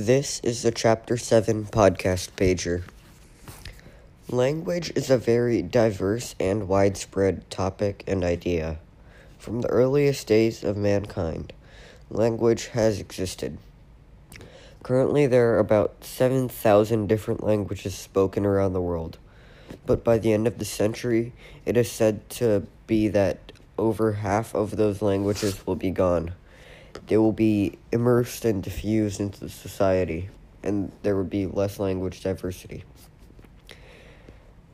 This 0.00 0.40
is 0.42 0.62
the 0.62 0.70
Chapter 0.70 1.18
7 1.18 1.66
podcast 1.66 2.30
pager. 2.30 2.84
Language 4.30 4.90
is 4.96 5.10
a 5.10 5.18
very 5.18 5.60
diverse 5.60 6.34
and 6.40 6.68
widespread 6.68 7.50
topic 7.50 8.02
and 8.06 8.24
idea. 8.24 8.78
From 9.38 9.60
the 9.60 9.68
earliest 9.68 10.26
days 10.26 10.64
of 10.64 10.78
mankind, 10.78 11.52
language 12.08 12.68
has 12.68 12.98
existed. 12.98 13.58
Currently, 14.82 15.26
there 15.26 15.52
are 15.52 15.58
about 15.58 16.02
7,000 16.02 17.06
different 17.06 17.44
languages 17.44 17.94
spoken 17.94 18.46
around 18.46 18.72
the 18.72 18.80
world, 18.80 19.18
but 19.84 20.02
by 20.02 20.16
the 20.16 20.32
end 20.32 20.46
of 20.46 20.58
the 20.58 20.64
century, 20.64 21.34
it 21.66 21.76
is 21.76 21.92
said 21.92 22.26
to 22.40 22.66
be 22.86 23.08
that 23.08 23.52
over 23.76 24.14
half 24.14 24.54
of 24.54 24.78
those 24.78 25.02
languages 25.02 25.66
will 25.66 25.76
be 25.76 25.90
gone 25.90 26.32
they 27.06 27.16
will 27.16 27.32
be 27.32 27.78
immersed 27.92 28.44
and 28.44 28.62
diffused 28.62 29.20
into 29.20 29.48
society, 29.48 30.30
and 30.62 30.92
there 31.02 31.16
would 31.16 31.30
be 31.30 31.46
less 31.46 31.78
language 31.78 32.22
diversity. 32.22 32.84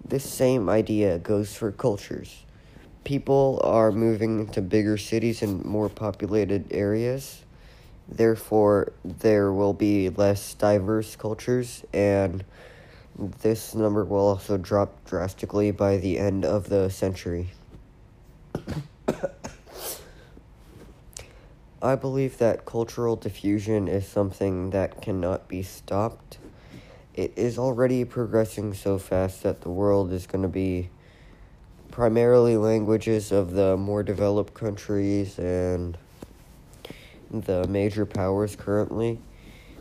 This 0.05 0.29
same 0.29 0.69
idea 0.69 1.19
goes 1.19 1.57
for 1.57 1.73
cultures. 1.73 2.45
People 3.05 3.61
are 3.65 3.91
moving 3.91 4.49
to 4.49 4.63
bigger 4.63 4.97
cities 4.97 5.43
and 5.43 5.65
more 5.65 5.89
populated 5.89 6.67
areas. 6.71 7.45
Therefore, 8.09 8.93
there 9.05 9.53
will 9.53 9.73
be 9.73 10.11
less 10.11 10.55
diverse 10.55 11.17
cultures, 11.17 11.85
and 11.93 12.45
this 13.19 13.75
number 13.75 14.05
will 14.05 14.29
also 14.29 14.57
drop 14.57 15.05
drastically 15.07 15.71
by 15.71 15.97
the 15.97 16.19
end 16.19 16.45
of 16.45 16.69
the 16.69 16.89
century. 16.89 17.51
I 21.83 21.95
believe 21.95 22.39
that 22.39 22.65
cultural 22.65 23.17
diffusion 23.17 23.87
is 23.87 24.09
something 24.09 24.71
that 24.71 25.03
cannot 25.03 25.47
be 25.47 25.63
stopped. 25.63 26.39
It 27.15 27.35
is 27.37 27.59
already 27.59 28.05
progressing 28.07 28.73
so 28.73 28.99
fast 28.99 29.43
that 29.43 29.61
the 29.61 29.69
world 29.69 30.11
is 30.11 30.27
going 30.27 30.41
to 30.43 30.49
be 30.49 30.89
primarily 31.91 32.57
languages 32.57 33.31
of 33.31 33.53
the 33.53 33.77
more 33.77 34.03
developed 34.03 34.55
countries 34.55 35.39
and 35.39 35.99
the 37.31 37.67
major 37.69 38.07
powers 38.07 38.57
currently. 38.57 39.19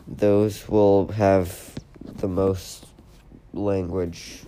Those 0.05 0.67
will 0.67 1.07
have 1.13 1.75
the 2.03 2.27
most 2.27 2.85
language. 3.53 4.43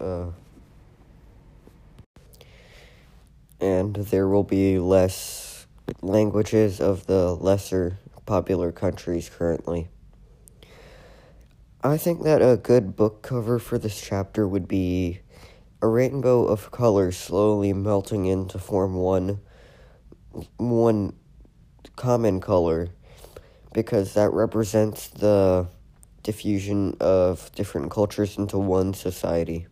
Uh, 0.00 0.28
and 3.60 3.94
there 3.94 4.26
will 4.28 4.44
be 4.44 4.78
less 4.78 5.37
languages 6.02 6.80
of 6.80 7.06
the 7.06 7.34
lesser 7.34 7.98
popular 8.26 8.72
countries 8.72 9.30
currently. 9.30 9.88
I 11.82 11.96
think 11.96 12.24
that 12.24 12.42
a 12.42 12.56
good 12.56 12.96
book 12.96 13.22
cover 13.22 13.58
for 13.58 13.78
this 13.78 14.00
chapter 14.00 14.46
would 14.46 14.66
be 14.66 15.20
a 15.80 15.86
rainbow 15.86 16.44
of 16.44 16.70
colors 16.70 17.16
slowly 17.16 17.72
melting 17.72 18.26
in 18.26 18.48
to 18.48 18.58
form 18.58 18.94
one 18.94 19.40
one 20.56 21.14
common 21.96 22.40
color 22.40 22.88
because 23.72 24.14
that 24.14 24.32
represents 24.32 25.08
the 25.08 25.68
diffusion 26.22 26.96
of 27.00 27.50
different 27.54 27.90
cultures 27.90 28.36
into 28.36 28.58
one 28.58 28.92
society. 28.92 29.66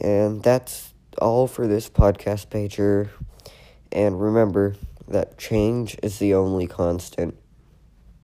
And 0.00 0.42
that's 0.42 0.92
all 1.20 1.46
for 1.46 1.66
this 1.66 1.88
podcast 1.88 2.48
pager. 2.48 3.10
And 3.92 4.20
remember 4.20 4.74
that 5.06 5.38
change 5.38 5.98
is 6.02 6.18
the 6.18 6.34
only 6.34 6.66
constant. 6.66 7.36